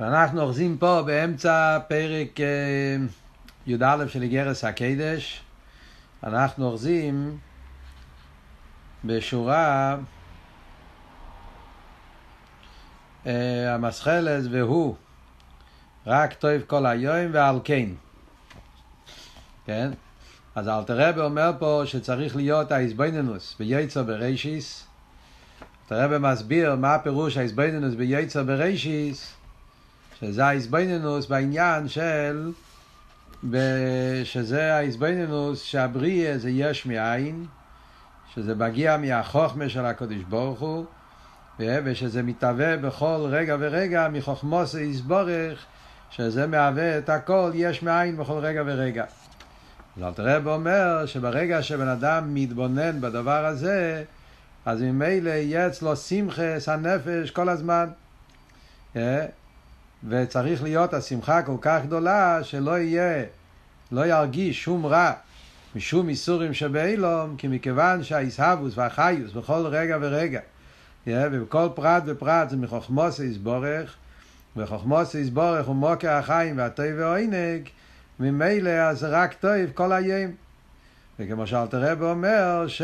[0.00, 2.96] ואנחנו אוחזים פה באמצע פרק אה,
[3.66, 5.42] י"א של איגרס הקדש.
[6.24, 7.38] אנחנו אוחזים
[9.04, 9.96] בשורה
[13.26, 14.94] אה, המסחלס והוא
[16.06, 17.88] רק טוב כל היום ועל כן.
[19.66, 19.90] כן?
[20.54, 24.86] אז אלתר רבי אומר פה שצריך להיות האיזבנינוס בייצר ברישיס.
[25.82, 29.41] אלתר רבי מסביר מה הפירוש האיזבנינוס בייצר ברישיס.
[30.22, 32.52] שזה האיזבנינוס בעניין של,
[34.24, 37.46] שזה האיזבנינוס שהבריאה זה יש מאין,
[38.34, 40.84] שזה מגיע מהחוכמה של הקדוש ברוך הוא,
[41.58, 45.64] ושזה מתהווה בכל רגע ורגע מחוכמוס יסבורך,
[46.10, 49.04] שזה מהווה את הכל יש מאין בכל רגע ורגע.
[49.96, 54.04] אז אלתר רב אומר שברגע שבן אדם מתבונן בדבר הזה,
[54.66, 57.88] אז ממילא יהיה אצלו שמחס הנפש כל הזמן.
[60.08, 63.24] וצריך להיות השמחה כל כך גדולה שלא יהיה,
[63.92, 65.12] לא ירגיש שום רע
[65.76, 70.40] משום איסורים שבאילום, כי מכיוון שהאיסהבוס והחיוס בכל רגע ורגע,
[71.06, 73.96] ובכל פרט ופרט זה מחוכמוס יסבורך,
[74.56, 77.68] וחוכמוס יסבורך הוא מוקר החיים והטוב והעונג,
[78.20, 80.30] ממילא אז רק טוב כל היום.
[81.18, 82.82] וכמו שאלתר רב אומר ש...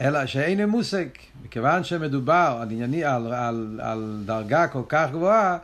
[0.00, 1.06] אלא שאין מושג,
[1.44, 5.58] מכיוון שמדובר על, ענייני, על, על, על דרגה כל כך גבוהה,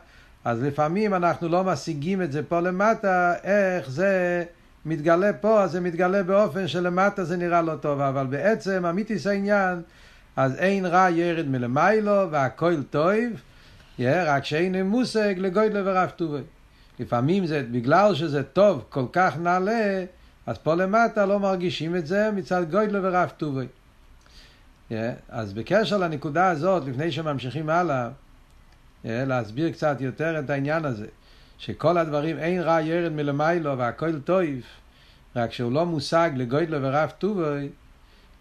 [0.45, 4.43] אז לפעמים אנחנו לא משיגים את זה פה למטה, איך זה
[4.85, 9.81] מתגלה פה, אז זה מתגלה באופן שלמטה זה נראה לא טוב, אבל בעצם אמיתיס העניין,
[10.35, 13.13] אז אין רע ירד מלמיילו והכל טוב,
[13.99, 16.41] yeah, רק שאין מושג לגוידלה ורב טובי.
[16.99, 20.03] לפעמים זה בגלל שזה טוב כל כך נעלה,
[20.45, 23.67] אז פה למטה לא מרגישים את זה מצד גוידלה ורב טובי.
[24.91, 24.93] Yeah,
[25.29, 31.07] אז בקשר לנקודה הזאת, לפני שממשיכים הלאה, yeah, להסביר קצת יותר את העניין הזה,
[31.57, 34.43] שכל הדברים, אין רע ירד מלמיילו והכל טוב,
[35.35, 37.69] רק שהוא לא מושג לגוידלו ורב טובוי,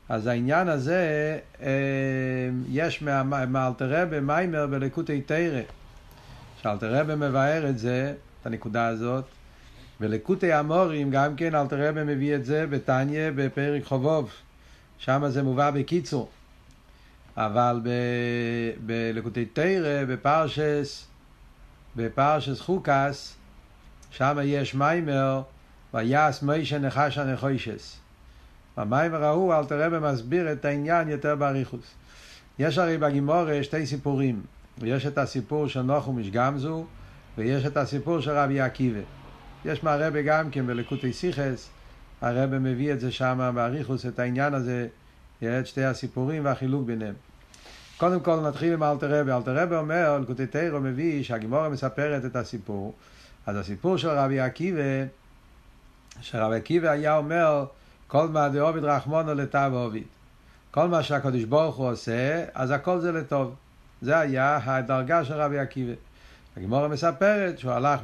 [0.09, 1.69] אז העניין הזה, אה,
[2.69, 3.03] יש
[3.49, 5.61] מאלתר רבי מיימר בלקוטי תרא,
[6.63, 9.25] שאלתר רבי מבאר את זה, את הנקודה הזאת,
[10.01, 14.31] ולקוטי המורים גם כן אלתר רבי מביא את זה בתניא בפרק חובוב,
[14.99, 16.31] שם זה מובא בקיצור.
[17.37, 17.81] אבל
[18.87, 21.07] בלקוטי תרא, בפרשס,
[21.97, 23.37] בפרשס חוקס,
[24.11, 25.43] שם יש מיימר,
[25.95, 27.97] ויעש מוישה נחש הנחוישס.
[28.77, 31.95] במיימר ההוא אלתר רבי מסביר את העניין יותר באריכוס.
[32.59, 34.43] יש הרי בגימורה שתי סיפורים,
[34.79, 36.87] ויש את הסיפור של נוחו משגמזו,
[37.39, 39.01] ויש את הסיפור של רבי עקיבא.
[39.65, 41.71] יש מהרבה גם כן בלקוטי סיכס,
[42.21, 44.89] הרבי מביא את זה שם באריכוס, את העניין הזה,
[45.43, 47.15] את שתי הסיפורים והחילוק ביניהם.
[47.97, 49.33] קודם כל נתחיל עם אלתר רבי.
[49.33, 52.95] אלתר רבי אומר, לקוטי תירו מביא שהגימורה מספרת את הסיפור.
[53.47, 55.05] אז הסיפור של רבי עקיבא,
[56.21, 57.65] שרבי עקיבא היה אומר,
[58.07, 60.05] כל מה דעוביד רחמונו לטב עוביד.
[60.71, 63.55] כל מה שהקדוש ברוך הוא עושה, אז הכל זה לטוב.
[64.03, 65.93] זה היה הדרגה של רבי עקיבא.
[66.57, 68.01] הגימורה מספרת שהוא הלך,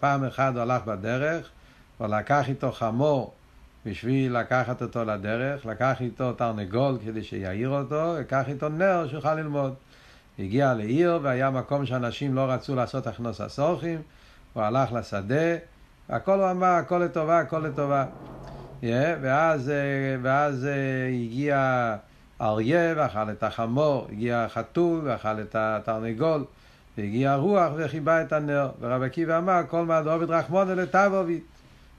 [0.00, 1.48] פעם אחת הוא הלך בדרך,
[1.98, 3.34] הוא לקח איתו חמור
[3.86, 9.74] בשביל לקחת אותו לדרך, לקח איתו תרנגול כדי שיעיר אותו, לקח איתו נר שיוכל ללמוד.
[10.38, 14.02] הגיע לעיר והיה מקום שאנשים לא רצו לעשות הכנוס הסורכים,
[14.52, 15.56] הוא הלך לשדה,
[16.08, 18.04] הכל הוא אמר, הכל לטובה, הכל לטובה.
[18.82, 18.84] Yeah,
[19.20, 19.72] ואז,
[20.22, 20.68] ואז
[21.08, 21.96] הגיע
[22.40, 26.44] אריה ואכל את החמור, הגיע חתול ואכל את התרנגול,
[26.98, 31.44] והגיע רוח וחיבה את הנר, ורבי עקיבא אמר, כל מה דעובד רחמונו לטבובית.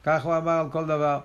[0.04, 1.20] כך הוא אמר על כל דבר.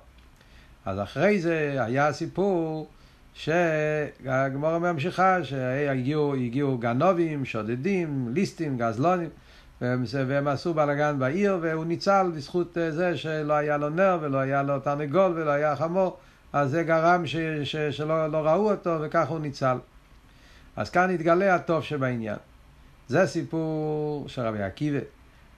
[0.86, 2.88] אז אחרי זה היה סיפור
[3.34, 9.28] שהגמורה ממשיכה, שהגיעו גנובים, שודדים, ליסטים, גזלונים,
[9.80, 14.62] והם, והם עשו בלאגן בעיר, והוא ניצל בזכות זה שלא היה לו נר ולא היה
[14.62, 16.16] לו תרנגול ולא היה חמור,
[16.52, 19.76] אז זה גרם ש, ש, שלא לא ראו אותו וכך הוא ניצל.
[20.76, 22.36] אז כאן התגלה הטוב שבעניין.
[23.08, 24.98] זה סיפור של רבי עקיבא.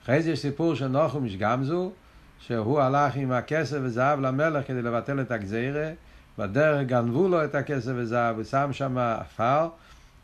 [0.03, 1.91] אחרי זה יש סיפור של נוחום משגמזו,
[2.39, 5.89] שהוא הלך עם הכסף וזהב למלך כדי לבטל את הגזירה,
[6.37, 9.67] בדרך גנבו לו את הכסף וזהב, הוא שם עפר,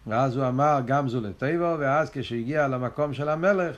[0.08, 3.76] ואז הוא אמר גמזו לטבו, ואז כשהגיע למקום של המלך,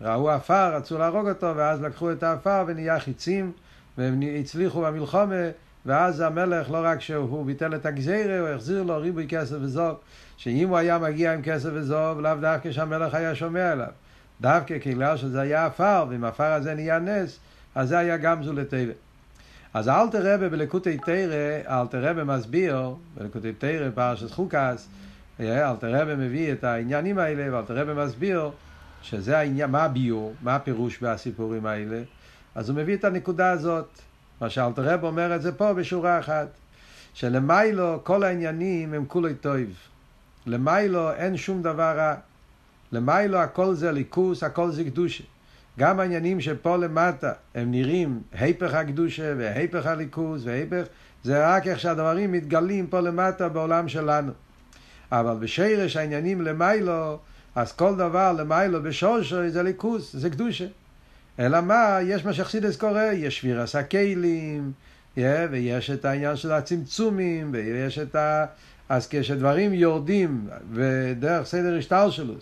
[0.00, 3.52] ראו עפר, רצו להרוג אותו, ואז לקחו את העפר ונהיה חיצים,
[3.98, 5.44] והם הצליחו במלחומה,
[5.86, 9.96] ואז המלך, לא רק שהוא ביטל את הגזירה, הוא החזיר לו ריבוי כסף וזוב,
[10.36, 13.88] שאם הוא היה מגיע עם כסף וזוב, לאו דווקא שהמלך היה שומע עליו.
[14.40, 17.38] דווקא בגלל שזה היה עפר, ואם העפר הזה נהיה נס,
[17.74, 18.92] אז זה היה גם זו לטבע.
[19.74, 24.88] אז אלתר רבה בלקוטי תרא, אלתר רבה מסביר, בלקוטי תרא פרשת חוקס,
[25.40, 28.50] אלתר רבה מביא את העניינים האלה, ואלתר רבה מסביר
[29.02, 32.02] שזה העניין, מה הביור, מה הפירוש בסיפורים האלה,
[32.54, 33.98] אז הוא מביא את הנקודה הזאת.
[34.40, 36.48] מה שאלתר רב אומר את זה פה בשורה אחת,
[37.14, 39.58] שלמיילו כל העניינים הם כולי טוב.
[40.46, 42.14] למיילו אין שום דבר רע.
[42.92, 45.24] למיילו הכל זה ליכוס, הכל זה קדושה.
[45.80, 50.82] גם העניינים שפה למטה הם נראים היפך הקדושה והיפך הליכוס והיפך,
[51.24, 54.32] זה רק איך שהדברים מתגלים פה למטה בעולם שלנו.
[55.12, 57.18] אבל בשרש העניינים למיילו,
[57.54, 60.66] אז כל דבר למיילו בשורשו זה ליכוס, זה קדושה.
[61.38, 63.44] אלא מה, יש מה שחסידס קורא, יש
[63.74, 64.72] הכלים,
[65.16, 68.44] yeah, ויש את העניין של הצמצומים, ויש את ה...
[68.88, 72.34] אז כשדברים יורדים, ודרך סדר השטר שלו,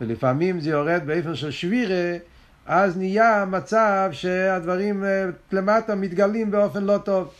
[0.00, 2.16] ולפעמים זה יורד באופן של שבירה,
[2.66, 7.30] אז נהיה מצב שהדברים אה, למטה מתגלים באופן לא טוב.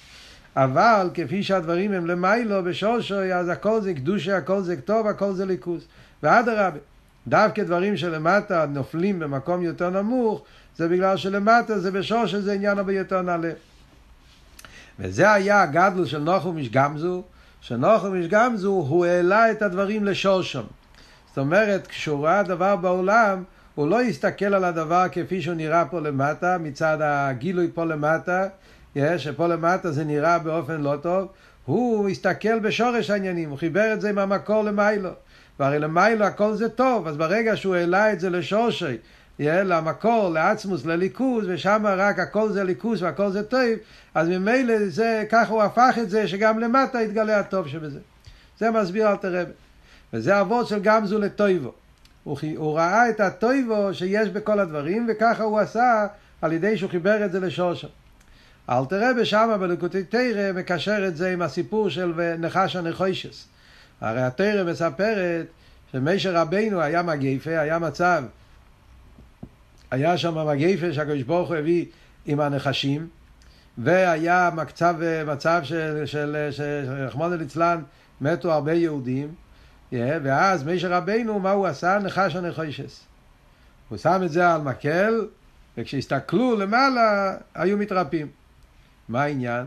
[0.56, 5.46] אבל כפי שהדברים הם למיילו בשורשו, אז הכל זה קדושה, הכל זה טוב, הכל זה
[5.46, 5.84] ליכוס.
[6.22, 6.78] ואדרבה,
[7.28, 10.42] דווקא דברים שלמטה נופלים במקום יותר נמוך,
[10.76, 13.50] זה בגלל שלמטה זה בשורשו זה עניין הרבה יותר נעלה.
[14.98, 17.22] וזה היה הגדלו של נוחו משגמזו,
[17.60, 20.64] שנוחו משגמזו הוא העלה את הדברים לשורשם.
[21.28, 23.42] זאת אומרת, כשהוא ראה דבר בעולם,
[23.74, 28.46] הוא לא הסתכל על הדבר כפי שהוא נראה פה למטה, מצד הגילוי פה למטה,
[29.16, 31.28] שפה למטה זה נראה באופן לא טוב,
[31.64, 35.10] הוא הסתכל בשורש העניינים, הוא חיבר את זה עם המקור למיילו.
[35.60, 38.96] והרי למיילו הכל זה טוב, אז ברגע שהוא העלה את זה לשורשי,
[39.38, 43.60] למקור, לעצמוס, לליכוז, ושם רק הכל זה ליכוז והכל זה טוב,
[44.14, 47.98] אז ממילא זה, ככה הוא הפך את זה, שגם למטה יתגלה הטוב שבזה.
[48.58, 49.50] זה מסביר אל תרבה.
[50.12, 51.72] וזה אבות של גמזו לטויבו.
[52.24, 56.06] הוא, הוא ראה את הטויבו שיש בכל הדברים, וככה הוא עשה
[56.42, 57.88] על ידי שהוא חיבר את זה לשורשו.
[58.70, 63.48] אל תראה בשמה בלקוטי תרא מקשר את זה עם הסיפור של נחש הנחושס.
[64.00, 65.46] הרי התרא מספרת
[65.92, 68.24] שמשה רבינו היה מגייפה, היה מצב,
[69.90, 71.86] היה שם מגייפה שהקדוש ברוך הוא הביא
[72.26, 73.08] עם הנחשים,
[73.78, 74.94] והיה מצב,
[75.26, 77.82] מצב של, של, של ליצלן
[78.20, 79.34] מתו הרבה יהודים,
[79.92, 81.98] ואז משה רבינו, מה הוא עשה?
[81.98, 83.04] נחש הנחושס.
[83.88, 85.26] הוא שם את זה על מקל,
[85.78, 88.28] וכשהסתכלו למעלה, היו מתרפים.
[89.08, 89.66] מה העניין?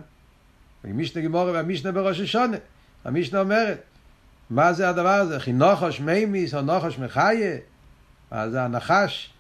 [0.84, 2.58] המשנה גמורה והמשנה בראש השונה.
[3.06, 3.82] המשנה אומרת,
[4.50, 5.40] מה זה הדבר הזה?
[5.40, 7.58] חינוכוש מימיס או נוכוש מחיה?
[8.32, 9.34] אז זה הנחש.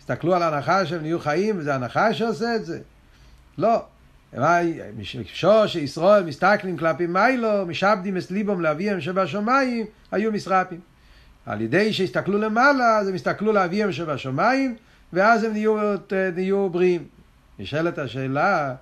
[0.00, 2.80] הסתכלו על הנחש, הם נהיו חיים, וזה הנחש שעושה את זה?
[3.58, 3.84] לא.
[5.24, 10.80] שו שישראל מסתכלים כלפי מיילו, משעבדים את ליבום לאביהם שבשמיים, היו מסרפים.
[11.46, 14.76] על ידי שהסתכלו למעלה, אז הם הסתכלו לאביהם שבשמיים,
[15.12, 15.76] ואז הם נהיו,
[16.34, 17.04] נהיו בריאים.
[17.58, 18.74] נשאלת השאלה,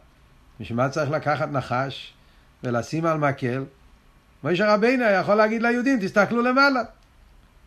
[0.61, 2.15] בשביל מה צריך לקחת נחש
[2.65, 3.65] ולשים על מקל?
[4.45, 6.83] משה רבינו יכול להגיד ליהודים, תסתכלו למעלה.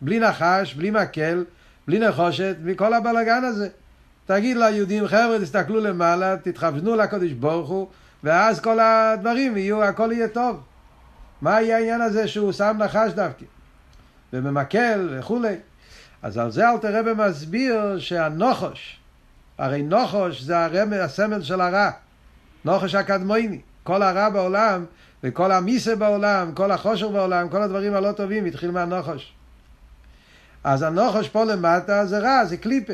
[0.00, 1.44] בלי נחש, בלי מקל,
[1.86, 3.68] בלי נחושת, בלי כל הבלגן הזה.
[4.28, 7.88] תגיד ליהודים, חבר'ה, תסתכלו למעלה, תתכוונו לקדוש ברוך הוא,
[8.24, 10.60] ואז כל הדברים יהיו, הכל יהיה טוב.
[11.42, 13.44] מה יהיה העניין הזה שהוא שם נחש דווקא?
[14.32, 15.54] ובמקל וכולי.
[16.22, 19.00] אז על זה אל תראה במסביר שהנוחוש,
[19.58, 21.90] הרי נוחוש זה הרמל, הסמל של הרע.
[22.64, 23.60] נוחש הקדמויני.
[23.82, 24.84] כל הרע בעולם,
[25.24, 29.32] וכל המיסה בעולם, כל החושר בעולם, כל הדברים הלא טובים, התחיל מהנוחש.
[30.64, 32.92] אז הנוחש פה למטה זה רע, זה קליפה.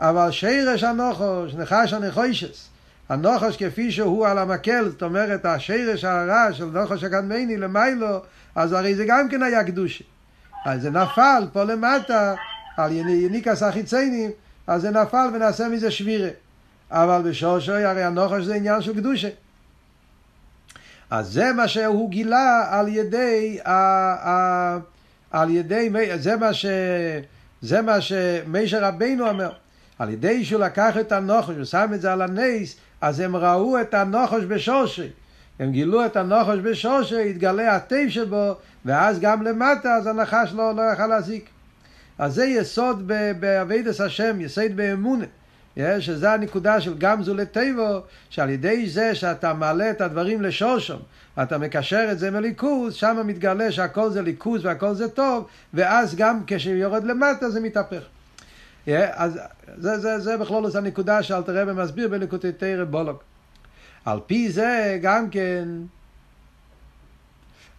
[0.00, 2.68] אבל שירש הנוחש, נחש הנחושס,
[3.08, 8.20] הנוחש כפי שהוא על המקל, זאת אומרת, השירש הרע של נוחש הקדמני למיילו,
[8.54, 10.04] אז הרי זה גם כן היה קדושה.
[10.64, 12.34] אז זה נפל פה למטה,
[12.76, 14.30] על יניקס החיציינים,
[14.66, 16.28] אז זה נפל ונעשה מזה שבירה.
[16.90, 19.28] אבל בשושוי הרי הנוחש זה עניין של קדושה.
[21.10, 23.72] אז זה מה שהוא גילה על ידי, ה,
[24.28, 24.78] ה,
[25.30, 26.66] על ידי, זה מה, ש,
[27.62, 29.52] זה מה שמישר רבינו אומר.
[29.98, 33.94] על ידי שהוא לקח את הנוחש ושם את זה על הנס, אז הם ראו את
[33.94, 35.08] הנוחש בשושי.
[35.58, 40.82] הם גילו את הנוחש בשושי, התגלה הטב שבו, ואז גם למטה, אז הנחש לא, לא
[40.92, 41.48] יכל להזיק.
[42.18, 45.24] אז זה יסוד באבידס השם, יסוד באמונה.
[45.98, 48.00] שזה הנקודה של גמזו לטבו,
[48.30, 50.96] שעל ידי זה שאתה מעלה את הדברים לשושם,
[51.42, 56.40] אתה מקשר את זה מליכוז, שם מתגלה שהכל זה ליכוז והכל זה טוב, ואז גם
[56.46, 58.02] כשיורד למטה זה מתהפך.
[58.96, 59.38] אז
[59.76, 63.22] זה, זה, זה בכלול זה הנקודה שאלתר רבי מסביר בליקוטי תרא בולוק.
[64.04, 65.68] על פי זה גם כן,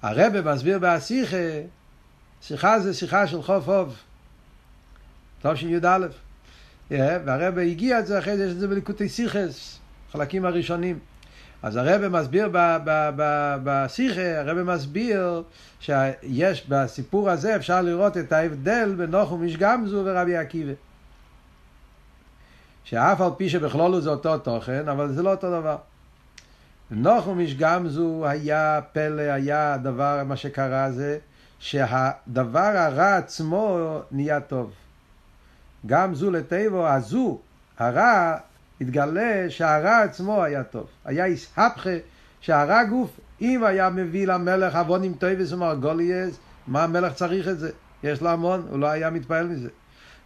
[0.01, 1.37] הרבי מסביר בהשיחה,
[2.41, 3.95] שיחה זה שיחה של חוף אוב,
[5.41, 6.07] טוב שי"א.
[6.91, 9.79] והרבא הגיע את זה, אחרי זה יש את זה בליקוטי סיכס,
[10.11, 10.99] חלקים הראשונים.
[11.63, 12.49] אז הרבא מסביר
[13.63, 15.43] בשיחה, הרבא מסביר
[15.79, 20.73] שיש, בסיפור הזה אפשר לראות את ההבדל בין נוחום איש גמזו ורבי עקיבא.
[22.83, 25.77] שאף על פי שבכלולו זה אותו תוכן, אבל זה לא אותו דבר.
[26.91, 31.17] נוחום איש גמזו היה פלא, היה הדבר, מה שקרה זה
[31.59, 34.71] שהדבר הרע עצמו נהיה טוב.
[35.85, 37.39] גם זו לטבו, הזו,
[37.77, 38.37] הרע,
[38.81, 40.87] התגלה שהרע עצמו היה טוב.
[41.05, 41.97] היה איסהפכה
[42.41, 47.71] שהרע גוף, אם היה מביא למלך אבונים טויבס ומרגוליאס, מה המלך צריך את זה?
[48.03, 49.69] יש לו המון, הוא לא היה מתפעל מזה.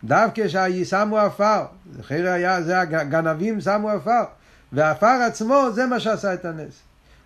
[0.04, 1.66] דווקא ששמו עפר,
[2.00, 4.24] אחרי היה, זה הגנבים שמו עפר,
[4.72, 6.82] והעפר עצמו זה מה שעשה את הנס.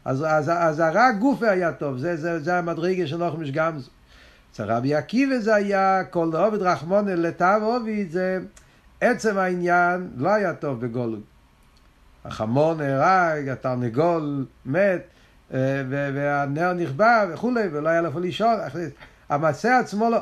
[0.06, 3.90] אז, אז, אז הרע גופה היה טוב, זה, זה, זה המדרגה של נוחמש גמזו.
[4.52, 8.40] אצל רבי עקיבא זה היה כל עובד רחמונה לתו עוביד, זה
[9.02, 11.24] עצם העניין לא היה טוב בגולות.
[12.26, 15.02] החמור נהרג, התרנגול מת,
[15.54, 18.56] אה, והנר נכבה וכולי, ולא היה לו איפה לישון.
[19.30, 20.20] המעשה עצמו לא.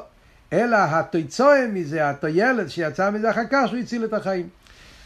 [0.53, 4.49] אלא התויצואה מזה, התוילת שיצא מזה אחר כך, שהוא הציל את החיים.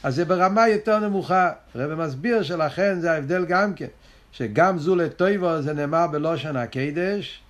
[0.04, 1.52] אז זה ברמה יותר נמוכה.
[1.76, 3.88] הרב מסביר שלכן זה ההבדל גם כן,
[4.32, 7.42] שגם זו לטובה זה נאמר בלשון הקודש,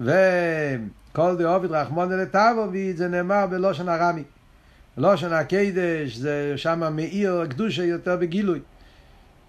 [0.00, 4.22] וכל דעביד רחמנא לטב זה נאמר בלשון ארמי.
[4.96, 8.60] לשון הקודש זה שם מאיר קדושה יותר בגילוי.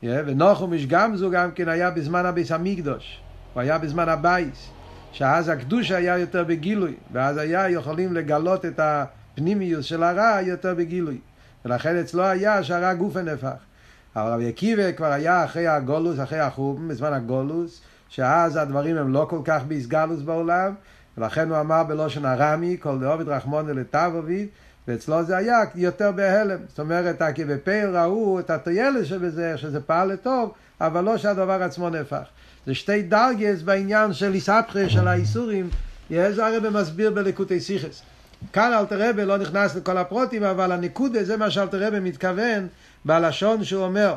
[0.03, 3.22] ונחום איש גמזו גם כן היה בזמן הבית המקדש,
[3.53, 4.69] הוא היה בזמן הבית.
[5.13, 11.17] שאז הקדושה היה יותר בגילוי, ואז היה יכולים לגלות את הפנימיות של הרע יותר בגילוי.
[11.65, 13.53] ולכן אצלו היה שהרע גופא נהפך.
[14.15, 19.27] אבל רבי עקיבא כבר היה אחרי הגולוס, אחרי החורבן, בזמן הגולוס, שאז הדברים הם לא
[19.29, 20.74] כל כך באיסגלוס בעולם,
[21.17, 24.48] ולכן הוא אמר בלושן הרמי, כל דאוביד רחמונה לטבוביד,
[24.87, 26.59] ואצלו זה היה יותר בהלם.
[26.69, 32.23] זאת אומרת, בפייל ראו את הטיילת שבזה, שזה פעל לטוב, אבל לא שהדבר עצמו נהפך.
[32.65, 35.69] זה שתי דרגס בעניין של איסבכה של האיסורים,
[36.09, 38.01] זה הרב מסביר בלקוטי סיכס.
[38.53, 42.67] כאן אלתר רבי לא נכנס לכל הפרוטים, אבל הנקודה זה מה שאלתר רבי מתכוון
[43.05, 44.15] בלשון שהוא אומר,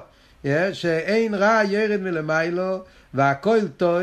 [0.73, 2.83] שאין רע ירד מלמיילו
[3.15, 4.01] והכל טוב,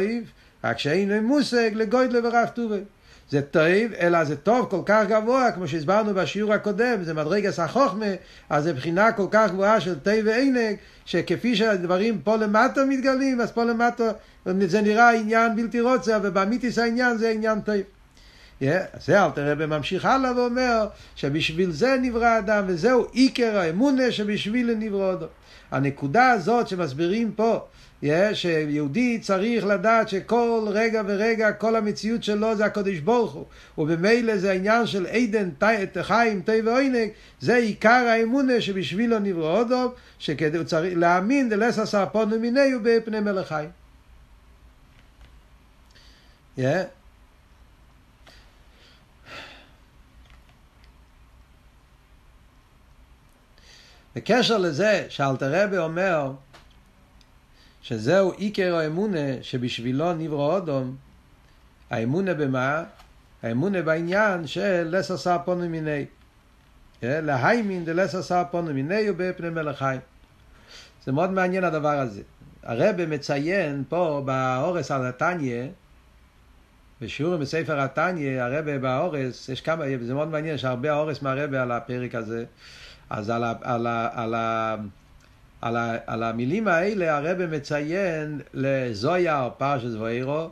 [0.63, 2.77] רק שאין מושג לגוידלה ורב טובה.
[3.29, 8.05] זה טוב, אלא זה טוב כל כך גבוה, כמו שהסברנו בשיעור הקודם, זה מדרגס החוכמה,
[8.49, 10.75] אז זה בחינה כל כך גבוהה של טוב ועינג,
[11.05, 14.11] שכפי שהדברים פה למטה מתגלים, אז פה למטה
[14.45, 17.75] זה נראה עניין בלתי רוצה, ובאמיתיס העניין זה עניין טוב.
[18.61, 18.65] Yeah,
[19.05, 25.13] זה אלתר רבי ממשיך הלאה ואומר שבשביל זה נברא אדם וזהו עיקר האמונה שבשביל נברא
[25.13, 25.27] אדם.
[25.71, 27.65] הנקודה הזאת שמסבירים פה
[28.33, 33.45] שיהודי צריך לדעת שכל רגע ורגע, כל המציאות שלו זה הקודש ברוך הוא.
[33.77, 35.49] ובמילא זה העניין של עדן,
[36.01, 42.05] חיים, תה ועונג, זה עיקר האמונה שבשבילו נברא אודו, שכדי הוא צריך להאמין דלס עשה
[42.05, 43.69] פונו מיניהו בפני מלך חיים.
[46.59, 46.61] Yeah.
[54.15, 56.31] בקשר לזה שאלתר רבי אומר
[57.83, 60.95] שזהו עיקר האמונה שבשבילו נברא אודום,
[61.89, 62.83] האמונה במה?
[63.43, 66.05] האמונה בעניין של לסר סרפונו מיני.
[67.01, 69.99] להיימין דלסר סרפונו מיני ובפני מלך חיים.
[71.05, 72.21] זה מאוד מעניין הדבר הזה.
[72.63, 75.63] הרב מציין פה באורס על התניא,
[77.01, 81.71] בשיעורים בספר התניא, הרב באורס, יש כמה, זה מאוד מעניין, יש הרבה אורס מהרב על
[81.71, 82.45] הפרק הזה.
[83.09, 84.75] אז על, ה, על, ה, על, ה,
[85.63, 90.49] על, ה, על המילים האלה הרב מציין לזויה פרשת ואירו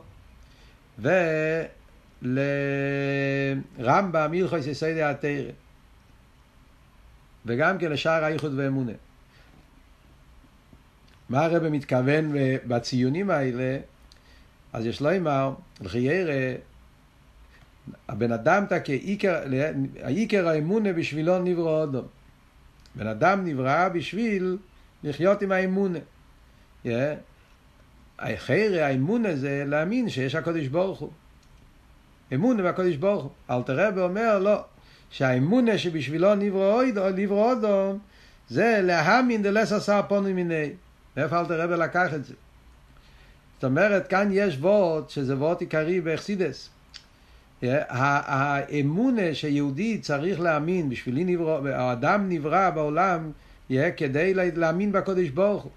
[3.78, 5.50] ולרמב"ם הלכוס יסודי התרא
[7.46, 8.92] וגם כן לשאר האיחוד ואמונה.
[11.28, 12.32] מה הרב מתכוון
[12.66, 13.78] בציונים האלה?
[14.72, 16.54] אז יש לו אמר, לחיירא,
[18.08, 18.92] הבן אדם תקה,
[20.02, 22.06] העיקר האמונה בשבילו נברא אדום.
[22.94, 24.56] בן אדם נברא בשביל
[25.04, 25.98] לחיות עם האמונה.
[26.84, 26.88] Yeah.
[28.18, 31.10] החיירה, האמונה זה להאמין שיש הקודש ברוך הוא.
[32.34, 33.30] אמונה בקודש ברוך הוא.
[33.50, 34.64] אלתר רבי אומר לא,
[35.10, 36.82] שהאמונה שבשבילו נברא
[37.30, 37.98] אודום
[38.48, 40.70] זה להאמין דלס עשר פונו מיני.
[41.16, 42.34] מאיפה אלתר רבי לקח את זה?
[43.54, 46.70] זאת אומרת, כאן יש וורט שזה וורט עיקרי באכסידס.
[47.62, 53.30] האמונה שיהודי צריך להאמין, בשבילי נברא, האדם נברא בעולם
[53.70, 55.72] כדי להאמין בקודש ברוך הוא.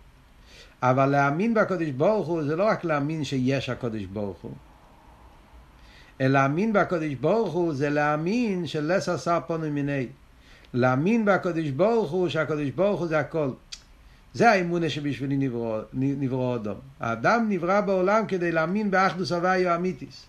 [0.81, 4.51] אבל להאמין בקודש ברוך הוא זה לא רק להאמין שיש הקודש ברוך הוא.
[6.21, 10.07] אלא להאמין בקודש ברוך הוא זה להאמין שלס עשה פונו מיני.
[10.73, 13.49] להאמין בקודש ברוך הוא שהקודש ברוך הוא זה הכל.
[14.33, 16.75] זה האמונה שבשבילי נברא, נברא אדם.
[16.99, 20.25] האדם נברא בעולם כדי להאמין באחדוס הוויו אמיתיס.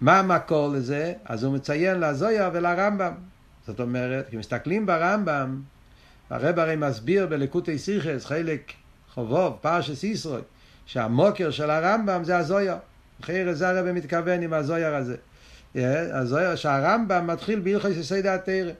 [0.00, 1.12] מה המקור לזה?
[1.24, 3.12] אז הוא מציין לזויה ולרמב"ם.
[3.66, 5.62] זאת אומרת, כשמסתכלים ברמב"ם,
[6.30, 8.72] הרב הרי מסביר בלקוטי סיכס, חלק
[9.14, 10.40] חובוב, פרשס ישרוי,
[10.86, 12.74] שהמוקר של הרמב"ם זה הזויר.
[13.20, 15.16] אחרי זה הרב מתכוון עם הזויר הזה.
[16.12, 18.72] הזויר, שהרמב"ם מתחיל בהלכות יסודי התרא.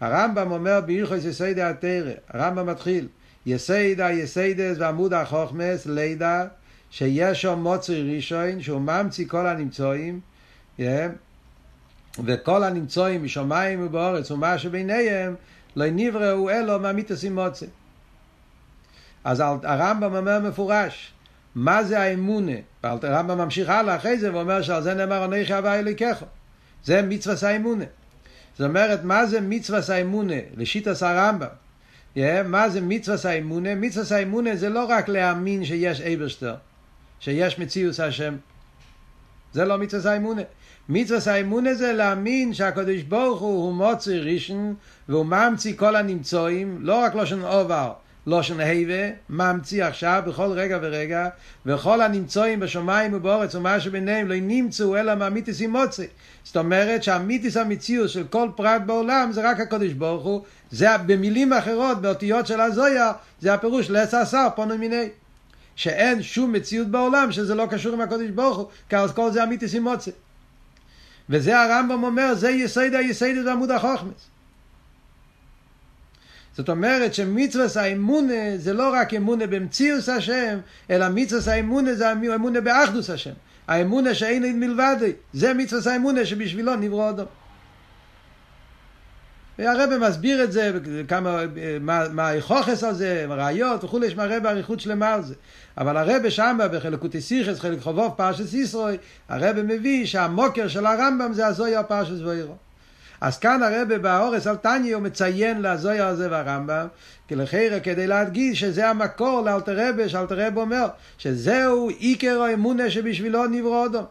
[0.00, 3.08] הרמב"ם אומר בהלכות יסודי התרא, הרמב"ם מתחיל,
[3.46, 6.46] יסיידה יסיידס ועמוד החוכמס, לידה,
[6.90, 10.20] שיש שם מוצרי ראשון, שהוא ממציא כל הנמצואים,
[12.24, 15.34] וכל הנמצואים משמיים ובאורץ ומה שביניהם,
[15.78, 17.66] לא נבראו אלו מהמיתוסים מוצא.
[19.24, 21.12] אז הרמב"ם אומר מפורש,
[21.54, 22.52] מה זה האמונה?
[22.82, 26.24] הרמב"ם ממשיך הלאה אחרי זה ואומר שעל זה נאמר אנכי הווה אלוקיך.
[26.84, 27.84] זה מצווה האמונה.
[28.58, 30.34] זאת אומרת, מה זה מצווה האמונה?
[30.56, 31.46] לשיטת הרמב"ם.
[32.16, 33.74] Yeah, מה זה מצווה האמונה?
[33.74, 36.54] מצווה האמונה זה לא רק להאמין שיש אייברשטר,
[37.20, 38.36] שיש מציאוס השם.
[39.52, 40.42] זה לא מצווה האמונה.
[40.88, 44.74] מצווה האמונה זה להאמין שהקדוש ברוך הוא הוא מוציא ראשון
[45.08, 47.92] והוא ממציא כל הנמצואים, לא רק לושן עובר,
[48.26, 51.28] לושן היבה, ממציא עכשיו בכל רגע ורגע,
[51.66, 56.06] וכל הנמצואים בשמיים ובאורץ ומה שביניהם לא נמצאו אלא מהמיתיס עם מוציא.
[56.44, 61.52] זאת אומרת שהמיתיס המציאות של כל פרט בעולם זה רק הקדוש ברוך הוא, זה במילים
[61.52, 65.08] אחרות, באותיות של הזויה, זה הפירוש לעשר עשר פונו מיני.
[65.76, 69.44] שאין שום מציאות בעולם שזה לא קשור עם הקדוש ברוך הוא, כי אז כל זה
[69.44, 70.10] אמיתיס עם מוצא.
[71.30, 74.30] וזה הרמב"ם אומר, זה יסוד היסוד בעמוד החוכמס.
[76.56, 80.58] זאת אומרת שמצווה האמונה זה לא רק אמונה במציאוס השם,
[80.90, 83.32] אלא מצווה האמונה זה אמונה באחדוס השם.
[83.68, 87.24] האמונה שאין מלבדי, זה מצווה האמונה שבשבילו נברא אדם.
[89.58, 90.72] והרבא מסביר את זה,
[91.08, 91.42] כמה,
[91.80, 95.34] מה, מה היכוכס על זה, ראיות וכולי, יש מהרבא אריכות שלמה על זה.
[95.78, 98.96] אבל הרבא שמה בחלקותי סיכס, חלק חובוב, פרשס ישרוי,
[99.28, 102.54] הרבא מביא שהמוקר של הרמב"ם זה הזויה פרשס ואירו.
[103.20, 106.86] אז כאן הרבה באורס על תניא הוא מציין לזויה הזה והרמב"ם,
[107.28, 110.86] כלחירה כדי להדגיש שזה המקור לאלתר רבה, שאלתר רבה אומר
[111.18, 114.04] שזהו עיקר האמונה שבשבילו נברא אדום.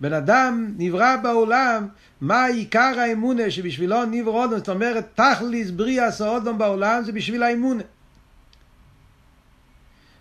[0.00, 1.88] בן אדם נברא בעולם,
[2.20, 7.82] מה עיקר האמונה שבשבילו נברא אדום, זאת אומרת תכליס בריאה סאודום בעולם זה בשביל האמונה.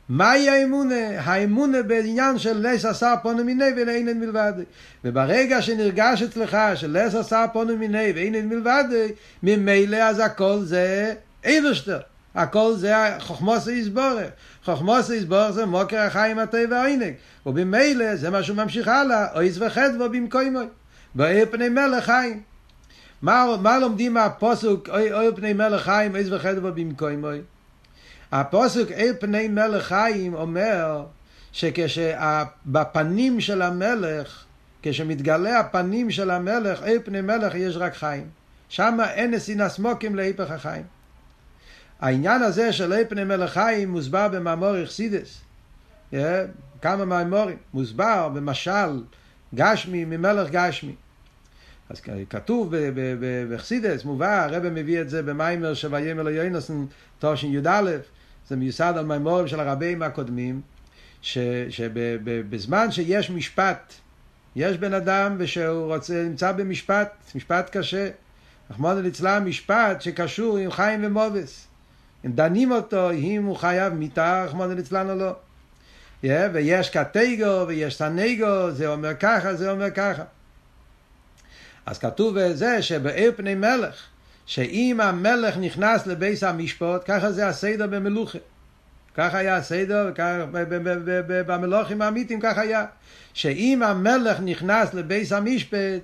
[0.10, 1.20] מהי האמונה?
[1.20, 4.54] האמונה בעניין של לס עשר פונו מיני ואין מלבד.
[5.06, 8.84] וברגע שנרגש אצלך של לס עשר פונו מיני ואין מלבד,
[9.44, 11.14] ממילא אז הכל זה
[11.46, 12.00] אייברשטר.
[12.36, 14.28] הכל זה חוכמוס איסבורך.
[14.66, 17.14] חוכמוס איסבורך זה מוקר החיים הטבע העינג.
[17.46, 20.66] ובמילא זה מה שהוא ממשיך הלאה, אויס וחדבו במקוימוי.
[21.16, 22.42] באי פני מלך חיים.
[23.22, 27.42] מה, מה לומדים מהפוסוק אוי, אוי פני מלך חיים, אויס וחדבו במקוימוי?
[28.32, 31.06] הפוסק אל פני מלך חיים אומר
[31.52, 34.44] שכשבפנים של המלך,
[34.82, 38.28] כשמתגלה הפנים של המלך, אל פני מלך יש רק חיים.
[38.70, 40.84] שם אין נסינס מוקים להיפך החיים.
[42.04, 45.42] העניין הזה של אל פני מלך חיים מוסבר במאמור אכסידס.
[46.14, 46.16] Yeah,
[46.82, 47.58] כמה מאמורים.
[47.74, 49.04] מוסבר במשל
[49.56, 50.96] גשמי ממלך גשמי.
[51.90, 52.76] אז כתוב
[53.50, 56.86] באכסידס, מובא, הרב מביא את זה במיימר של ויאמר ליונוסן
[57.20, 57.98] תושן י"א,
[58.48, 60.62] זה מיוסד על מימורים של הרבים הקודמים,
[61.22, 63.94] שבזמן שיש משפט,
[64.56, 68.10] יש בן אדם ושהוא רוצה, נמצא במשפט, משפט קשה.
[68.72, 71.68] רחמנא ליצלן משפט שקשור עם חיים ומובס.
[72.26, 75.36] אם דנים אותו, אם הוא חייב מיתה, רחמנא ליצלן או לא.
[76.24, 80.24] Yeah, ויש קטגו ויש סנגו, זה אומר ככה, זה אומר ככה.
[81.86, 83.96] אז כתוב בזה שבעיר פני מלך,
[84.46, 88.40] שאם המלך נכנס לביס המשפט, ככה זה הסדר במלוכה.
[89.16, 90.12] ככה היה הסדר,
[91.28, 92.86] במלוכים האמיתיים ככה היה.
[93.34, 96.02] שאם המלך נכנס לביס המשפט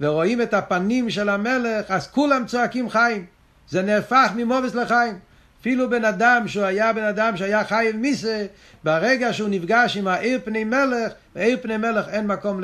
[0.00, 3.26] ורואים את הפנים של המלך, אז כולם צועקים חיים.
[3.68, 5.18] זה נהפך ממובס לחיים.
[5.60, 8.46] אפילו בן אדם שהוא היה בן אדם שהיה חי עם מיסה,
[8.84, 12.60] ברגע שהוא נפגש עם העיר פני מלך, בעיר פני מלך אין מקום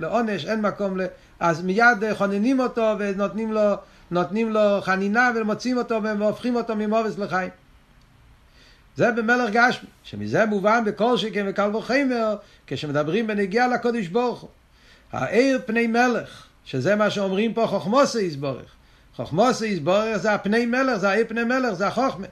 [0.00, 1.06] לעונש, אין מקום ל...
[1.40, 3.74] אז מיד חוננים אותו ונותנים לו
[4.10, 7.50] נותנים לו חנינה ומוצאים אותו והופכים אותו ממובס לחיים.
[8.96, 12.36] זה במלך גשמי, שמזה מובן בכל שכן וקל וחמר,
[12.66, 14.50] כשמדברים בנגיעה לקודש ברוך הוא.
[15.12, 18.74] העיר פני מלך, שזה מה שאומרים פה חוכמוסי יסבורך.
[19.16, 22.26] חוכמוסי יסבורך זה הפני מלך, זה העיר פני מלך, זה החוכמה.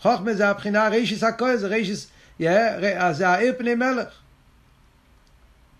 [0.00, 2.08] חוכמה זה הבחינה רישיס הכל, זה רישיס,
[3.10, 4.08] זה העיר פני מלך.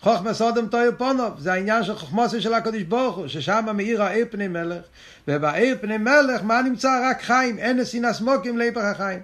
[0.01, 4.27] חוכמה סודם טויר פונוב, זה העניין של חוכמוסי של הקדוש ברוך הוא, ששם מאיר העיר
[4.31, 4.85] פני מלך,
[5.29, 7.11] ובעיר פני מלך מה נמצא?
[7.11, 9.21] רק חיים, אין נסינס סמוקים להיפך החיים.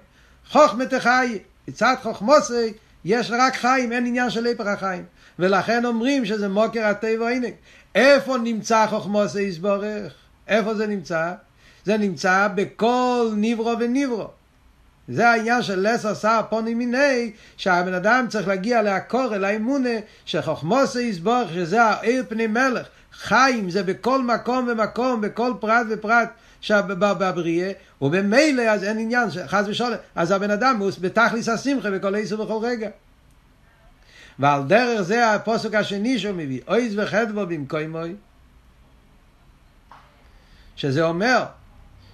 [0.49, 2.73] חוכמה תחי, מצד חוכמוסי
[3.05, 5.05] יש רק חיים, אין עניין של להיפך החיים.
[5.39, 7.47] ולכן אומרים שזה מוקר הטבע הנה.
[7.95, 10.13] איפה נמצא חוכמוסי יסבורך?
[10.47, 11.33] איפה זה נמצא?
[11.85, 14.27] זה נמצא בכל נברו ונברו.
[15.07, 19.89] זה העניין של לס עשה פוני מיני, שהבן אדם צריך להגיע לעקור אל האמונה,
[20.25, 22.87] שחוכמוסי יסבור, שזה העיר פני מלך.
[23.13, 26.29] חיים זה בכל מקום ומקום, בכל פרט ופרט
[26.69, 32.41] בבריאה, ובמילא אז אין עניין, חס ושלום, אז הבן אדם הוא בתכליס השמחה בכל עשר
[32.41, 32.89] ובכל רגע.
[34.39, 38.15] ועל דרך זה הפוסק השני שהוא מביא, אויז וחדבו במקומוי,
[40.77, 41.45] שזה אומר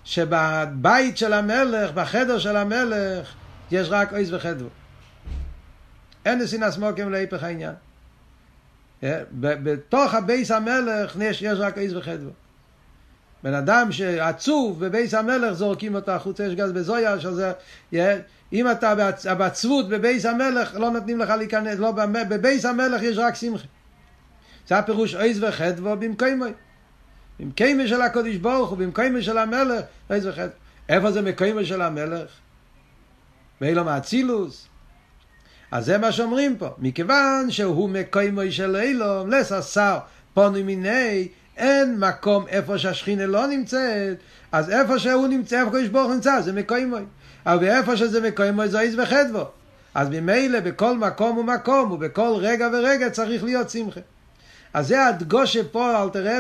[0.03, 3.33] שבבית של המלך, בחדר של המלך,
[3.71, 4.67] יש רק עוז וחדווה.
[6.25, 7.73] אין נתינת מקום להיפך העניין.
[9.33, 12.29] בתוך הבית המלך יש, יש רק עוז וחדווה.
[13.43, 17.53] בן אדם שעצוב בבית המלך זורקים אותו החוצה, יש גז בזויה, שזה,
[18.53, 18.95] אם אתה
[19.37, 21.91] בעצבות בבית המלך, לא נותנים לך להיכנס, לא,
[22.29, 23.67] בבית המלך יש רק שמחה.
[24.67, 26.51] זה הפירוש אויז וחדבו במקומי.
[27.39, 30.53] במקומי של הקודש ברוך הוא, במקומי של המלך, אויז וחדבו.
[30.89, 32.29] איפה זה מקומי של המלך?
[33.61, 34.67] ואילו מאצילוס.
[35.71, 36.69] אז זה מה שאומרים פה.
[36.77, 39.99] מכיוון שהוא מקומי של אילום, לססר
[40.33, 44.17] פונו מיני, אין מקום איפה שהשכינה לא נמצאת,
[44.51, 47.03] אז איפה שהוא נמצא, איפה קדוש ברוך נמצא, זה מקוימוי.
[47.45, 49.45] אבל איפה שזה מקוימוי זה איז וחדבו.
[49.95, 53.99] אז ממילא בכל מקום ומקום ובכל רגע ורגע צריך להיות שמחה.
[54.73, 56.39] אז זה הדגושה פה, אל תראה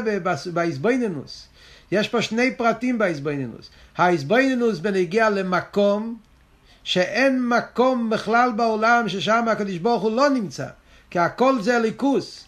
[0.53, 1.47] באיזבוינינוס.
[1.91, 3.69] יש פה שני פרטים באיזבוינינוס.
[3.97, 6.17] האיזבוינינוס בנגיע למקום,
[6.83, 10.67] שאין מקום בכלל בעולם ששם הקדוש ברוך הוא לא נמצא.
[11.09, 12.45] כי הכל זה ליכוס.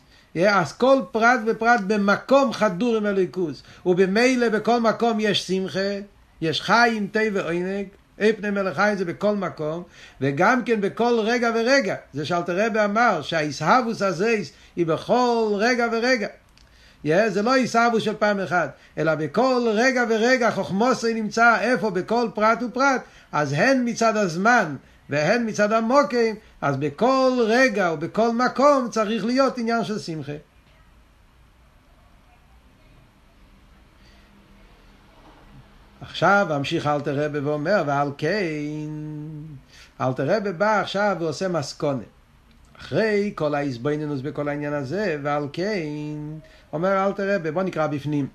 [0.49, 3.63] אז כל פרט ופרט במקום חדור עם הליכוז.
[3.85, 5.99] ובמילא בכל מקום יש שמחה,
[6.41, 7.87] יש חיים, תה ועונג.
[8.17, 9.83] פני מלך חיים זה בכל מקום,
[10.21, 11.95] וגם כן בכל רגע ורגע.
[12.13, 14.35] זה שאלתר רבי אמר שהאיסהבוס הזה
[14.75, 16.27] היא בכל רגע ורגע.
[17.05, 22.27] Yeah, זה לא עיסאוו של פעם אחת, אלא בכל רגע ורגע חוכמוסי נמצא איפה בכל
[22.33, 23.01] פרט ופרט,
[23.31, 24.75] אז הן מצד הזמן
[25.09, 30.31] והן מצד המוקים, אז בכל רגע ובכל מקום צריך להיות עניין של שמחה.
[36.09, 38.89] עכשיו ממשיך אלתר רבי ואומר, ועל כן,
[40.01, 42.03] אלתר רבי בא עכשיו ועושה מסקונה.
[42.79, 46.17] אחרי כל ההסבוינינוס בכל העניין הזה, ועל כן,
[46.73, 48.27] אומר אלתר רבי, בוא נקרא בפנים.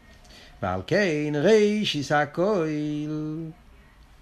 [0.62, 3.50] ועל כן, ריש יישא כהל.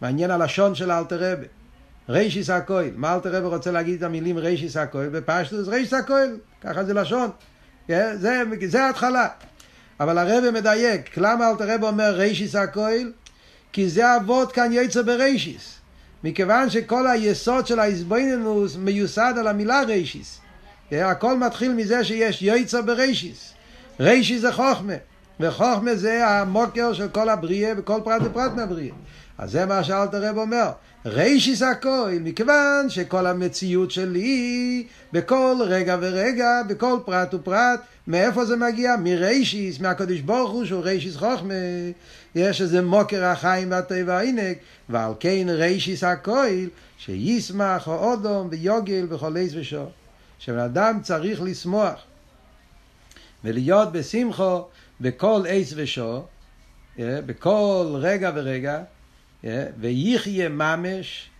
[0.00, 1.46] מעניין הלשון של אלתר רבי.
[2.08, 2.90] רישיס הכהל.
[2.96, 5.08] מה אלתר רבי רוצה להגיד את המילים רישיס הכהל?
[5.08, 6.36] בפשטוס רישיס הכהל.
[6.60, 7.30] ככה זה לשון.
[7.88, 9.28] זה, זה ההתחלה.
[10.00, 11.18] אבל הרבי מדייק.
[11.18, 13.12] למה אלתר רבי אומר רישיס הכהל?
[13.72, 15.74] כי זה אבות כאן יצא ברישיס.
[16.24, 20.40] מכיוון שכל היסוד של האיזבנינוס מיוסד על המילה רישיס.
[20.92, 23.52] הכל מתחיל מזה שיש יצא ברישיס.
[24.00, 24.94] רישיס זה חוכמה.
[25.40, 28.94] וחוכמה זה המוקר של כל הבריאה וכל פרט ופרט מהבריאה.
[29.38, 30.70] אז זה מה שאלתר רב אומר.
[31.06, 38.96] רישיס הכל, מכיוון שכל המציאות שלי, בכל רגע ורגע, בכל פרט ופרט, מאיפה זה מגיע?
[39.04, 41.54] מרישיס, מהקדוש ברוך הוא שהוא רישיס חוכמה.
[42.34, 46.66] יש איזה מוקר החיים והטבע העינק, ועל כן רישיס הכל,
[46.98, 49.90] שישמח או אודום ויוגל וכל עז ושור.
[50.38, 52.00] שבן אדם צריך לשמוח
[53.44, 54.64] ולהיות בשמחו
[55.00, 56.26] בכל עז ושור,
[56.98, 58.82] בכל רגע ורגע.
[59.80, 61.30] ויחיה ממש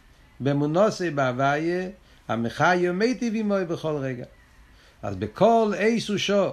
[0.41, 1.89] במונוסי בהוויה,
[2.29, 4.25] המחיה מיטיב עמוי בכל רגע.
[5.03, 6.49] אז בכל אייס ושו,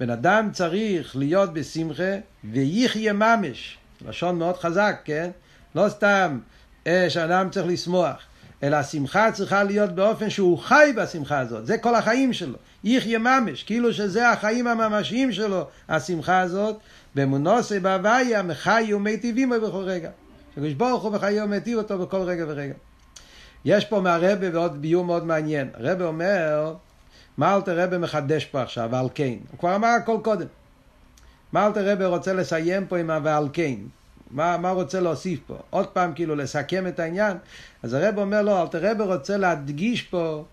[0.00, 5.30] בן אדם צריך להיות בשמחה ויחיה ממש, לשון מאוד חזק, כן?
[5.74, 6.38] לא סתם
[6.86, 8.16] אה, שאדם צריך לשמוח,
[8.62, 13.62] אלא השמחה צריכה להיות באופן שהוא חי בשמחה הזאת, זה כל החיים שלו, יחיה ממש,
[13.62, 16.76] כאילו שזה החיים הממשיים שלו, השמחה הזאת,
[17.14, 20.10] במונוסי בהוויה, מחי ומיטיבים בכל רגע.
[20.52, 22.74] הקדוש ברוך הוא בחיי ומטיב אותו בכל רגע ורגע.
[23.64, 25.68] יש פה מהרבה ועוד ביור מאוד מעניין.
[25.74, 26.74] הרבה אומר,
[27.40, 29.34] מה אלתר רבה מחדש פה עכשיו, ועל כן.
[29.50, 30.46] הוא כבר אמר הכל קודם.
[31.52, 33.74] מה אלתר רבה רוצה לסיים פה עם ה"ועל כן"?
[34.30, 35.56] מה, מה רוצה להוסיף פה?
[35.70, 37.36] עוד פעם כאילו לסכם את העניין?
[37.82, 40.44] אז הרב אומר לו, אלתר רבה רוצה להדגיש פה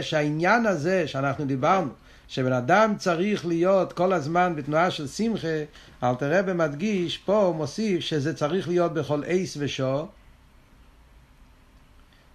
[0.00, 1.90] שהעניין הזה שאנחנו דיברנו,
[2.28, 5.62] שבן אדם צריך להיות כל הזמן בתנועה של שמחה,
[6.02, 10.06] אל תראה במדגיש, פה הוא מוסיף שזה צריך להיות בכל אייס ושו.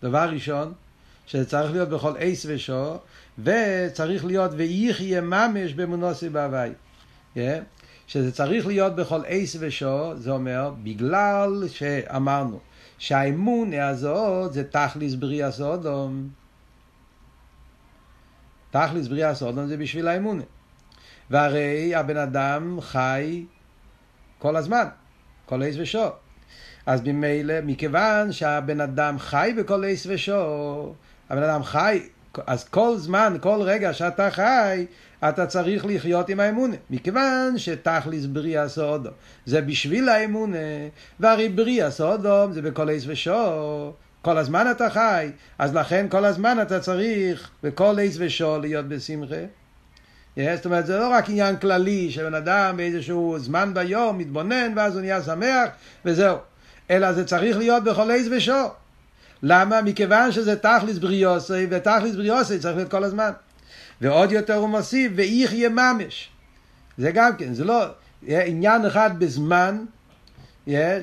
[0.04, 0.74] דבר ראשון,
[1.26, 2.98] שזה צריך להיות בכל אייס ושו,
[3.40, 6.70] וצריך להיות ויחיה ממש במונוסי בהווי.
[7.36, 7.40] Yeah.
[8.08, 12.60] שזה צריך להיות בכל אייס ושו, זה אומר, בגלל שאמרנו
[12.98, 16.30] שהאמונה הזאת זה תכליס בריאה סודום.
[18.72, 20.44] תכלס בריאה סודום זה בשביל האמונה.
[21.30, 23.46] והרי הבן אדם חי
[24.40, 24.86] כל הזמן.
[25.46, 26.10] כל עץ ושור.
[26.86, 30.96] אז ממילא, מכיוון שהבן אדם חי בכל עץ ושור,
[31.30, 32.00] הבן אדם חי,
[32.48, 34.86] אז כל זמן, כל רגע שאתה חי,
[35.30, 36.76] אתה צריך לחיות עם האמונה.
[36.90, 39.10] מכיוון שתכליס בריאה סודו
[39.46, 40.58] זה בשביל האמונה,
[41.20, 43.94] והרי בריאה סודו זה בכל עץ ושור.
[44.22, 49.36] כל הזמן אתה חי, אז לכן כל הזמן אתה צריך בכל עץ ושור להיות בשמחה.
[50.38, 54.94] Yeah, זאת אומרת, זה לא רק עניין כללי שבן אדם באיזשהו זמן ביום מתבונן ואז
[54.94, 55.70] הוא נהיה שמח
[56.06, 56.38] וזהו,
[56.90, 58.70] אלא זה צריך להיות בכל עץ ושור.
[59.44, 59.82] למה?
[59.82, 63.32] מכיוון שזה תכלס בריאוסי, ותכלס בריאוסי צריך להיות כל הזמן.
[64.02, 66.30] ועוד יותר הוא מוסיף, ואיך ממש.
[66.98, 67.86] זה גם כן, זה לא
[68.28, 69.86] עניין אחד בזמן,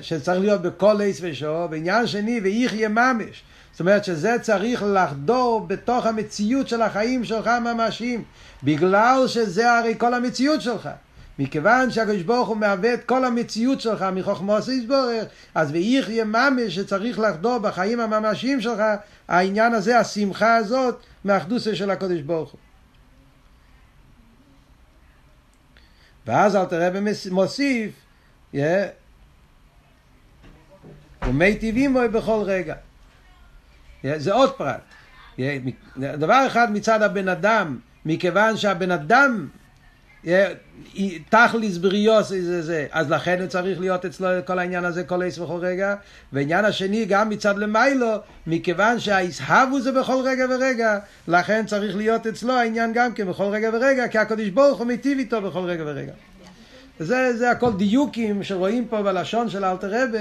[0.01, 3.42] שצריך להיות בכל עץ ושור, ועניין שני, ואיך ממש.
[3.73, 8.25] זאת אומרת שזה צריך לחדור בתוך המציאות של החיים שלך ממשיים,
[8.62, 10.88] בגלל שזה הרי כל המציאות שלך.
[11.38, 17.18] מכיוון שהקדוש ברוך הוא מהווה את כל המציאות שלך מחוכמוס יסבורך, אז ויחיה ממש שצריך
[17.18, 18.83] לחדור בחיים הממשיים שלך,
[19.29, 22.61] העניין הזה, השמחה הזאת, מהאחדוסה של הקדוש ברוך הוא.
[26.27, 27.92] ואז אל תראה ומוסיף,
[28.55, 28.59] yeah,
[31.27, 32.75] ומי טבעים בו בכל רגע.
[34.03, 34.81] Yeah, זה עוד פרט.
[35.37, 35.40] Yeah,
[35.97, 39.49] דבר אחד מצד הבן אדם, מכיוון שהבן אדם
[41.28, 45.58] תכליס בריאוס זה זה, אז לכן צריך להיות אצלו כל העניין הזה כל עץ וכל
[45.61, 45.94] רגע,
[46.32, 52.52] ועניין השני גם מצד למיילו, מכיוון שהאיסהבו זה בכל רגע ורגע, לכן צריך להיות אצלו
[52.52, 56.12] העניין גם כן בכל רגע ורגע, כי הקדוש ברוך הוא מיטיב איתו בכל רגע ורגע.
[56.98, 60.18] זה, זה הכל דיוקים שרואים פה בלשון של אלתר רבה,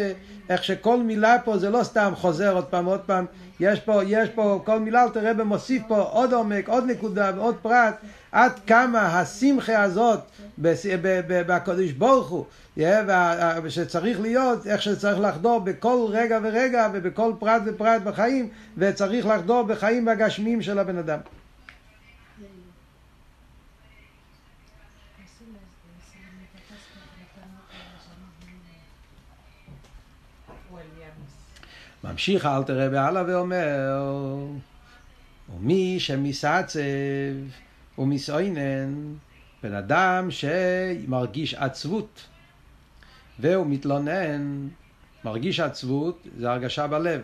[0.49, 3.25] איך שכל מילה פה זה לא סתם חוזר עוד פעם עוד פעם,
[3.59, 7.55] יש פה, יש פה, כל מילה אלתר רבה מוסיף פה עוד עומק, עוד נקודה ועוד
[7.61, 7.95] פרט,
[8.31, 10.19] עד כמה השמחה הזאת
[10.57, 12.45] בקדוש ברוך הוא,
[13.69, 20.07] שצריך להיות, איך שצריך לחדור בכל רגע ורגע ובכל פרט ופרט בחיים, וצריך לחדור בחיים
[20.07, 21.19] הגשמיים של הבן אדם.
[32.03, 33.99] ממשיך אל תראה והלאה ואומר,
[35.55, 36.81] ומי שמסעצב
[37.97, 39.13] ומסעינן,
[39.63, 42.27] בן אדם שמרגיש עצבות
[43.39, 44.67] והוא מתלונן,
[45.25, 47.21] מרגיש עצבות, זה הרגשה בלב.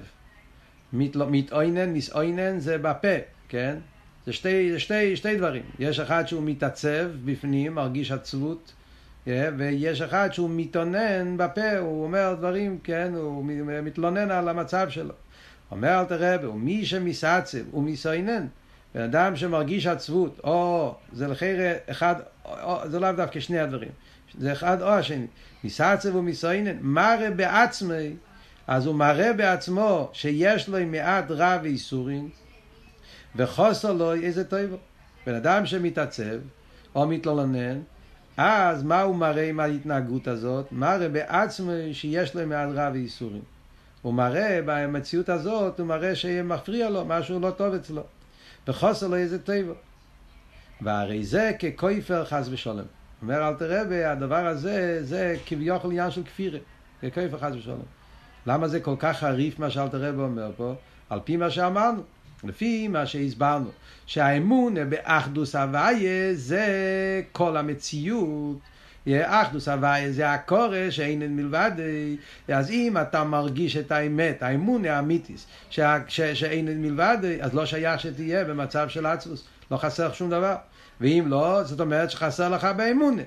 [0.93, 3.17] מתעוינן, מסעוינן זה בפה,
[3.49, 3.77] כן?
[4.25, 5.63] זה שתי, שתי, שתי דברים.
[5.79, 8.73] יש אחד שהוא מתעצב בפנים, מרגיש עצבות,
[9.27, 13.45] ויש אחד שהוא מתאונן בפה, הוא אומר דברים, כן, הוא
[13.83, 15.13] מתלונן על המצב שלו.
[15.71, 18.47] אומר אל תראה, ומי שמסעצב ומסעינן,
[18.95, 21.59] בן אדם שמרגיש עצבות, או זה לחיר
[21.89, 23.89] אחד, או, זה לאו דווקא שני הדברים,
[24.39, 25.27] זה אחד או השני,
[25.63, 28.15] מסעצב ומסעינן, מראה בעצמי,
[28.67, 32.29] אז הוא מראה בעצמו שיש לו מעט רע ואיסורים,
[33.35, 34.77] וחוסר לו איזה טוב.
[35.25, 36.39] בן אדם שמתעצב,
[36.95, 37.79] או מתלונן,
[38.37, 40.65] אז מה הוא מראה עם ההתנהגות הזאת?
[40.71, 43.41] מראה בעצמו שיש לו מעט רע ואיסורים.
[44.01, 48.03] הוא מראה במציאות הזאת, הוא מראה שמפריע לו, משהו לא טוב אצלו.
[48.67, 49.73] וחוסר לו איזה טבע.
[50.81, 52.85] והרי זה ככויפר חס ושלום.
[53.21, 56.59] אומר אל תראה, הדבר הזה, זה כביכול עניין של כפירה.
[57.03, 57.81] ככויפר חס ושלום.
[58.47, 60.73] למה זה כל כך חריף מה שאל תראה אומר פה?
[61.09, 62.01] על פי מה שאמרנו.
[62.43, 63.69] לפי מה שהסברנו,
[64.05, 66.65] שהאמון באחדוס הוויה זה
[67.31, 68.57] כל המציאות.
[69.23, 71.71] אחדוס הוויה זה הקורא שאין מלבד,
[72.47, 78.89] אז אם אתה מרגיש את האמת, האמון האמיתיס, שאין מלבד, אז לא שייך שתהיה במצב
[78.89, 80.55] של עצמוס, לא חסר שום דבר.
[81.01, 83.21] ואם לא, זאת אומרת שחסר לך באמונה.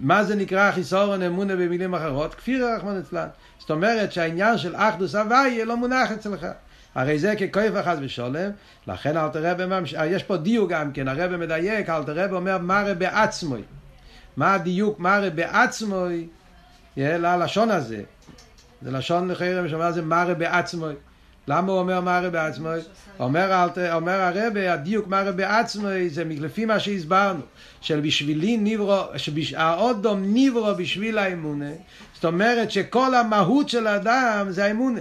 [0.00, 2.34] מה זה נקרא חיסורון אמונה במילים אחרות?
[2.34, 3.28] כפיר רחמן אצלן.
[3.58, 6.46] זאת אומרת שהעניין של אחדוס הוויה לא מונח אצלך.
[6.94, 8.50] הרי זה ככויף אחד ושולם,
[8.86, 9.94] לכן אל תראה בממש...
[10.06, 13.62] יש פה דיוק גם כן, הרב מדייק, אל תראה ואומר מראה בעצמוי.
[14.36, 16.26] מה הדיוק מראה בעצמוי?
[16.96, 18.02] ללשון הזה.
[18.82, 20.94] זה לשון לחרם שאומר זה מראה בעצמוי.
[21.48, 22.80] למה הוא אומר מראה בעצמוי?
[23.20, 27.40] אומר, אומר הרב, הדיוק מראה בעצמוי זה לפי מה שהסברנו,
[27.80, 31.70] של בשבילי נברו, שהאודום נברו בשביל האמונה,
[32.14, 35.00] זאת אומרת שכל המהות של האדם זה האמונה.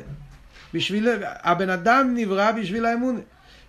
[0.73, 3.19] בשביל, הבן אדם נברא בשביל האמונה.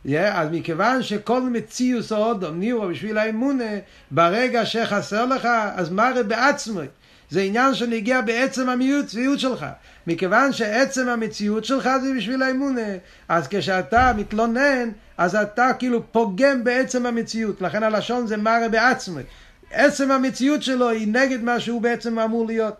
[0.06, 3.70] Yeah, אז מכיוון שכל מציאוס האודום נברא בשביל האמונה,
[4.10, 6.80] ברגע שחסר לך, אז מראה בעצמו.
[7.30, 9.66] זה עניין שנגיע בעצם המציאות שלך.
[10.06, 12.86] מכיוון שעצם המציאות שלך זה בשביל האמונה,
[13.28, 17.62] אז כשאתה מתלונן, אז אתה כאילו פוגם בעצם המציאות.
[17.62, 19.18] לכן הלשון זה מראה בעצמו.
[19.70, 22.74] עצם המציאות שלו היא נגד מה שהוא בעצם אמור להיות.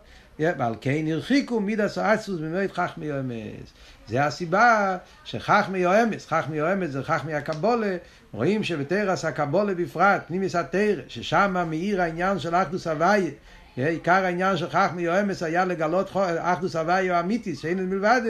[0.58, 3.72] ועל כן הרחיקו מידס האצלוס במועד חכמי אמס.
[4.08, 7.96] זה הסיבה שחכמי אמס, חכמי אמס זה חכמי הקבולה,
[8.32, 13.30] רואים שבתרס הקבולה בפרט, פנימיס התרא, ששם מאיר העניין של אחדוס הוויה,
[13.76, 18.20] עיקר העניין של חכמי יואמס היה לגלות אחדוס הוויה אמיתיס, שאין מלבד,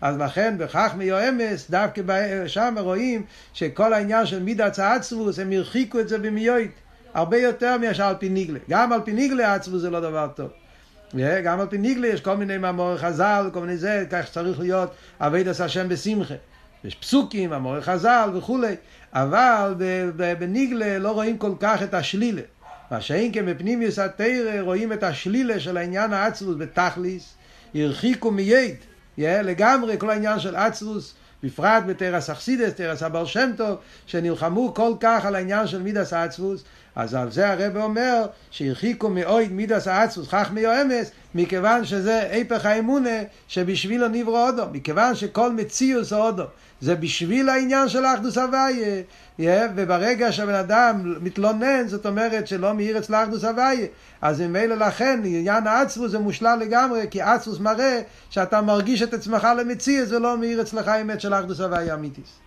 [0.00, 2.02] אז לכן בחכמי יואמס, דווקא
[2.46, 6.68] שם רואים שכל העניין של מידס האצלוס, הם הרחיקו את זה במיות,
[7.14, 8.58] הרבה יותר מאשר על פי ניגלה.
[8.70, 10.50] גם על פי ניגלה האצלוס זה לא דבר טוב.
[11.44, 14.90] גם על פי ניגלה יש כל מיני מאמורי חז"ל, כל מיני זה, כך צריך להיות
[15.20, 16.34] אבידס השם בשמחה.
[16.84, 18.74] יש פסוקים, אמורי חז"ל וכולי,
[19.12, 19.74] אבל
[20.38, 22.42] בניגלה לא רואים כל כך את השלילה.
[22.90, 27.34] מה שאין כן בפנימיוס התרא רואים את השלילה של העניין האצלוס בתכליס,
[27.74, 28.74] הרחיקו מייד,
[29.18, 35.24] לגמרי כל העניין של אצלוס, בפרט בתרס אכסידס, תרס הבר שם טוב, שנלחמו כל כך
[35.24, 36.64] על העניין של מידס האצלוס,
[36.96, 42.66] אז על זה הרב אומר שהרחיקו מאויד מידס האצלוס חכמי או אמס, מכיוון שזה היפך
[42.66, 46.44] האמונה שבשבילו נברא אודו, מכיוון שכל מציאוס אודו
[46.80, 53.14] זה בשביל העניין של אחדוס הוויה, וברגע שהבן אדם מתלונן, זאת אומרת שלא מאיר אצל
[53.14, 53.86] אחדוס הוויה,
[54.22, 59.48] אז ממילא לכן עניין האצלוס זה מושלל לגמרי, כי אצלוס מראה שאתה מרגיש את עצמך
[59.58, 62.28] למציאוס ולא מאיר אצלך אמת של אחדוס הוויה אמיתיס.